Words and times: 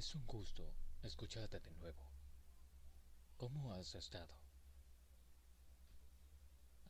Es 0.00 0.14
un 0.14 0.26
gusto 0.26 0.64
escucharte 1.02 1.60
de 1.60 1.72
nuevo. 1.72 2.10
¿Cómo 3.36 3.74
has 3.74 3.94
estado? 3.94 4.34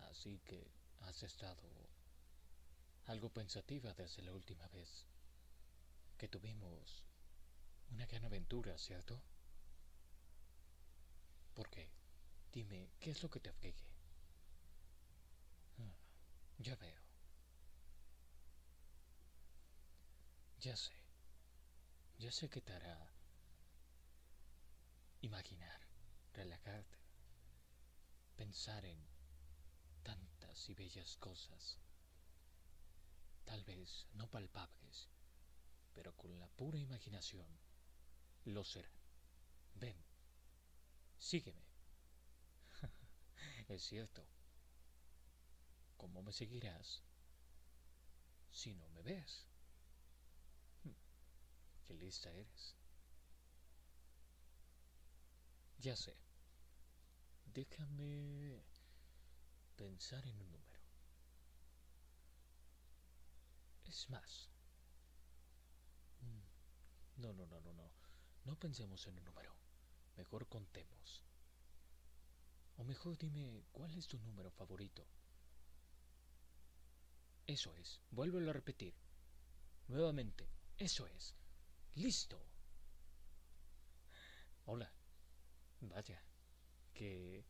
Así 0.08 0.38
que 0.44 0.70
has 1.00 1.20
estado 1.24 1.68
algo 3.06 3.28
pensativa 3.30 3.92
desde 3.94 4.22
la 4.22 4.32
última 4.32 4.68
vez 4.68 5.08
que 6.18 6.28
tuvimos 6.28 7.04
una 7.90 8.06
gran 8.06 8.26
aventura, 8.26 8.78
¿cierto? 8.78 9.20
¿Por 11.52 11.68
qué? 11.68 11.90
Dime, 12.52 12.92
¿qué 13.00 13.10
es 13.10 13.20
lo 13.24 13.28
que 13.28 13.40
te 13.40 13.50
aflige? 13.50 13.88
Ah, 15.78 15.96
ya 16.58 16.76
veo. 16.76 17.02
Ya 20.60 20.76
sé. 20.76 21.09
Ya 22.20 22.30
sé 22.30 22.50
que 22.50 22.60
te 22.60 22.74
hará 22.74 23.10
imaginar, 25.22 25.80
relajarte, 26.34 26.98
pensar 28.36 28.84
en 28.84 28.98
tantas 30.02 30.68
y 30.68 30.74
bellas 30.74 31.16
cosas, 31.16 31.78
tal 33.46 33.64
vez 33.64 34.06
no 34.12 34.28
palpables, 34.28 35.08
pero 35.94 36.14
con 36.14 36.38
la 36.38 36.46
pura 36.48 36.78
imaginación 36.78 37.48
lo 38.44 38.64
serán. 38.64 38.92
Ven, 39.76 39.96
sígueme. 41.18 41.64
es 43.68 43.82
cierto. 43.82 44.26
¿Cómo 45.96 46.22
me 46.22 46.34
seguirás 46.34 47.02
si 48.50 48.74
no 48.74 48.86
me 48.90 49.00
ves? 49.00 49.49
Lista 51.94 52.30
eres. 52.30 52.76
Ya 55.78 55.96
sé. 55.96 56.16
Déjame 57.46 58.62
pensar 59.76 60.26
en 60.26 60.40
un 60.40 60.52
número. 60.52 60.80
Es 63.86 64.08
más. 64.10 64.50
Mm, 66.20 67.22
no, 67.22 67.32
no, 67.32 67.46
no, 67.46 67.60
no, 67.60 67.72
no. 67.72 67.90
No 68.44 68.56
pensemos 68.58 69.06
en 69.06 69.18
un 69.18 69.24
número. 69.24 69.54
Mejor 70.16 70.48
contemos. 70.48 71.22
O 72.76 72.84
mejor 72.84 73.18
dime, 73.18 73.64
¿cuál 73.72 73.94
es 73.96 74.06
tu 74.06 74.18
número 74.18 74.50
favorito? 74.50 75.06
Eso 77.46 77.74
es. 77.76 78.00
Vuélvelo 78.10 78.50
a 78.50 78.54
repetir. 78.54 78.94
Nuevamente. 79.88 80.48
Eso 80.78 81.06
es. 81.08 81.34
Listo. 81.94 82.40
Hola. 84.66 84.90
Vaya. 85.80 86.22
Que... 86.92 87.44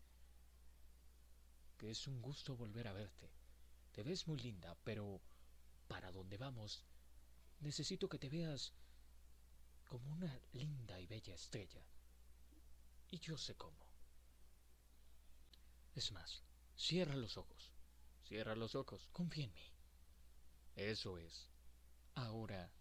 que 1.77 1.91
es 1.91 2.07
un 2.07 2.21
gusto 2.23 2.57
volver 2.57 2.89
a 2.89 2.93
verte. 2.93 3.31
Te 3.93 4.03
ves 4.03 4.27
muy 4.27 4.39
linda, 4.39 4.77
pero... 4.85 5.21
para 5.89 6.13
dónde 6.13 6.37
vamos, 6.37 6.85
necesito 7.61 8.09
que 8.09 8.19
te 8.19 8.29
veas 8.29 8.73
como 9.89 10.09
una 10.13 10.41
linda 10.53 11.01
y 11.01 11.07
bella 11.07 11.35
estrella. 11.35 11.85
Y 13.09 13.19
yo 13.19 13.37
sé 13.37 13.57
cómo. 13.57 13.85
Es 15.97 16.13
más, 16.13 16.45
cierra 16.77 17.17
los 17.17 17.37
ojos. 17.37 17.73
Cierra 18.23 18.55
los 18.55 18.77
ojos. 18.77 19.09
Confía 19.13 19.45
en 19.45 19.53
mí. 19.53 19.73
Eso 20.77 21.19
es. 21.19 21.49
Ahora 22.15 22.73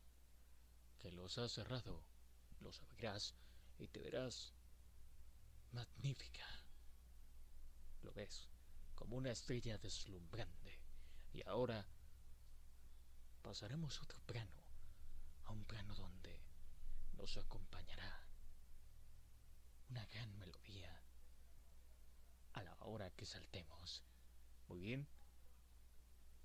que 1.00 1.12
los 1.12 1.38
has 1.38 1.54
cerrado, 1.54 2.04
los 2.60 2.82
abrirás 2.82 3.34
y 3.78 3.88
te 3.88 4.02
verás 4.02 4.54
magnífica. 5.72 6.46
Lo 8.04 8.14
ves, 8.14 8.48
como 8.96 9.18
una 9.18 9.32
estrella 9.32 9.78
deslumbrante. 9.78 10.80
Y 11.34 11.42
ahora 11.48 11.86
pasaremos 13.42 13.98
a 14.00 14.04
otro 14.04 14.20
plano, 14.22 14.62
a 15.46 15.52
un 15.52 15.64
plano 15.66 15.96
donde 15.96 16.42
nos 17.14 17.38
acompañará 17.38 18.28
una 19.90 20.06
gran 20.06 20.38
melodía 20.38 21.02
a 22.54 22.64
la 22.64 22.76
hora 22.82 23.10
que 23.12 23.26
saltemos. 23.26 24.04
Muy 24.68 24.80
bien. 24.80 25.08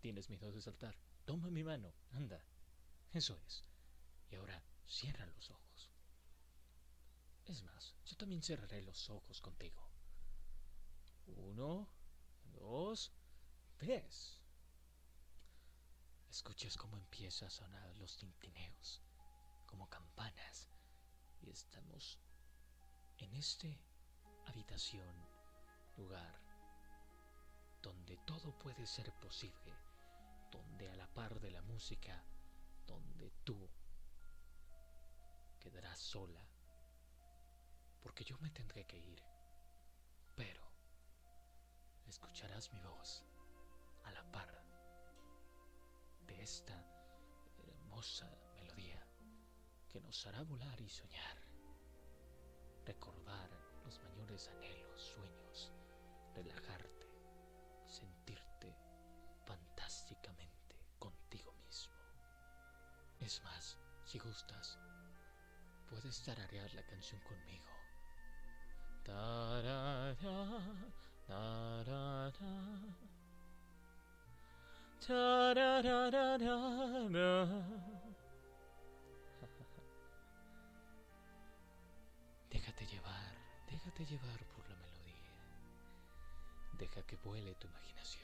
¿Tienes 0.01 0.31
miedo 0.31 0.51
de 0.53 0.63
saltar? 0.63 0.97
Toma 1.25 1.51
mi 1.51 1.65
mano, 1.65 1.93
anda. 2.13 2.45
Eso 3.13 3.39
es. 3.47 3.65
Ahora 4.37 4.63
cierra 4.87 5.27
los 5.27 5.51
ojos. 5.51 5.91
Es 7.47 7.63
más, 7.63 7.95
yo 8.07 8.17
también 8.17 8.43
cerraré 8.43 8.83
los 8.83 9.11
ojos 9.11 9.41
contigo. 9.41 9.89
Uno, 11.27 11.89
dos, 12.45 13.13
tres. 13.77 14.41
Escuchas 16.31 16.77
cómo 16.77 16.97
empieza 16.97 17.47
a 17.47 17.51
sonar 17.51 17.97
los 17.99 18.17
tintineos, 18.17 19.01
como 19.67 19.89
campanas, 19.89 20.69
y 21.41 21.51
estamos 21.51 22.19
en 23.19 23.35
este 23.35 23.79
habitación, 24.47 25.15
lugar, 25.97 26.41
donde 27.83 28.17
todo 28.27 28.59
puede 28.59 28.87
ser 28.87 29.13
posible, 29.21 29.73
donde 30.51 30.91
a 30.91 30.97
la 30.97 31.07
par 31.07 31.39
de 31.41 31.51
la 31.51 31.63
música, 31.63 32.25
donde 32.87 33.31
tú 33.45 33.71
quedarás 35.65 35.99
sola, 35.99 36.47
porque 38.03 38.23
yo 38.23 38.37
me 38.41 38.51
tendré 38.51 38.85
que 38.85 38.99
ir, 38.99 39.25
pero 40.37 40.63
escucharás 42.07 42.71
mi 42.71 42.81
voz 42.83 43.25
a 44.05 44.13
la 44.13 44.31
par 44.31 44.63
de 46.27 46.43
esta 46.43 46.77
hermosa 47.57 48.31
melodía 48.57 49.03
que 49.89 50.03
nos 50.03 50.27
hará 50.27 50.43
volar 50.43 50.79
y 50.83 50.89
soñar, 50.91 51.39
recordar 52.85 53.49
los 53.85 53.99
mayores 54.03 54.49
anhelos, 54.49 55.01
sueños, 55.01 55.73
relajarte, 56.35 57.09
sentirte 57.87 58.77
fantásticamente 59.47 60.77
contigo 60.99 61.55
mismo. 61.55 61.95
Es 63.19 63.43
más, 63.45 63.79
si 64.05 64.19
gustas, 64.19 64.79
puedes 65.95 66.23
tararear 66.23 66.73
la 66.75 66.83
canción 66.83 67.21
conmigo. 67.21 67.65
Tarara, 69.05 70.17
tarara, 71.27 72.33
Déjate 82.51 82.87
llevar, 82.87 83.35
déjate 83.71 84.05
llevar 84.07 84.45
por 84.47 84.69
la 84.69 84.77
melodía. 84.77 85.31
Deja 86.79 87.03
que 87.03 87.17
vuele 87.17 87.55
tu 87.55 87.69
imaginación. 87.69 88.24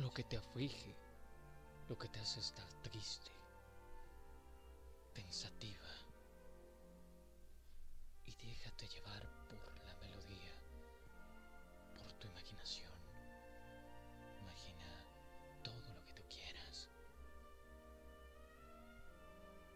Lo 0.00 0.10
que 0.10 0.24
te 0.24 0.38
aflige, 0.38 0.96
lo 1.88 1.98
que 1.98 2.08
te 2.08 2.20
hace 2.20 2.40
estar 2.40 2.66
triste, 2.82 3.30
pensativa. 5.12 5.88
Y 8.24 8.34
déjate 8.34 8.88
llevar 8.88 9.28
por 9.48 9.76
la 9.84 9.94
melodía, 9.96 10.54
por 11.98 12.10
tu 12.14 12.28
imaginación. 12.28 12.92
Imagina 14.40 15.04
todo 15.62 15.92
lo 15.94 16.04
que 16.06 16.14
tú 16.14 16.22
quieras. 16.30 16.88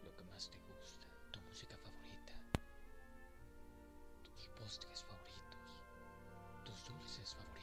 Lo 0.03 0.17
que 0.17 0.25
más 0.25 0.51
te 0.51 0.59
gusta, 0.59 1.07
tu 1.33 1.41
música 1.41 1.77
favorita 1.77 2.33
tus 4.25 4.49
postres 4.59 5.05
favoritos, 5.05 5.83
tus 6.65 6.89
dulces 6.89 7.35
favoritos, 7.35 7.54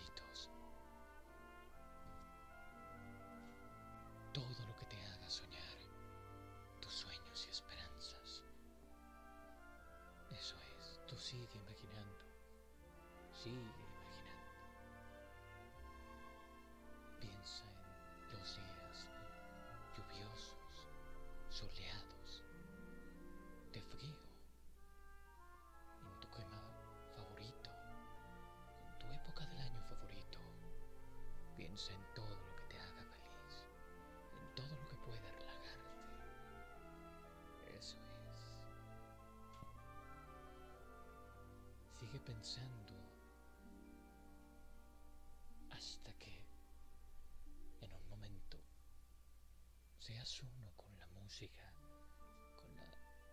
todo 4.33 4.65
lo 4.65 4.75
que 4.77 4.85
te 4.85 5.05
haga 5.05 5.29
soñar, 5.29 5.77
tus 6.79 6.93
sueños 6.93 7.45
y 7.47 7.51
esperanzas. 7.51 8.43
Eso 10.31 10.55
es, 10.55 10.99
tú 11.07 11.17
sigue 11.17 11.57
imaginando, 11.57 12.19
sigue 13.43 13.90
sigue 42.11 42.25
pensando 42.25 42.93
hasta 45.69 46.11
que 46.17 46.43
en 47.79 47.93
un 47.93 48.09
momento 48.09 48.57
seas 49.97 50.41
uno 50.43 50.73
con 50.75 50.99
la 50.99 51.07
música, 51.07 51.63
con 52.57 52.75
la 52.75 52.83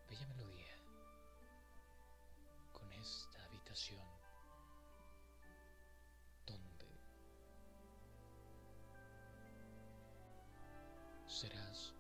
bella 0.09 0.27
melodía, 0.29 0.77
con 2.73 2.93
esta 2.93 3.45
habitación 3.47 4.07
donde 6.47 7.01
serás 11.27 11.98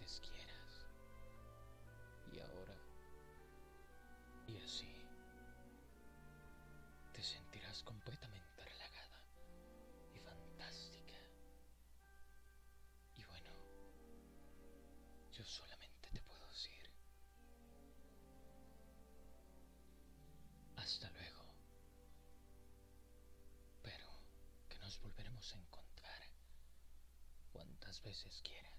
veces 0.00 0.20
quieras. 0.28 0.86
Y 2.32 2.40
ahora, 2.40 2.76
y 4.48 4.56
así, 4.56 4.92
te 7.12 7.22
sentirás 7.22 7.84
completamente 7.84 8.64
relajada 8.64 9.22
y 10.12 10.18
fantástica. 10.18 11.14
Y 13.14 13.22
bueno, 13.24 13.52
yo 15.32 15.44
solamente 15.44 16.10
te 16.10 16.20
puedo 16.22 16.44
decir, 16.48 16.90
hasta 20.74 21.08
luego. 21.10 21.44
Pero 23.80 24.08
que 24.68 24.78
nos 24.80 25.00
volveremos 25.00 25.54
a 25.54 25.58
encontrar 25.58 26.22
cuantas 27.52 28.02
veces 28.02 28.42
quieras. 28.42 28.73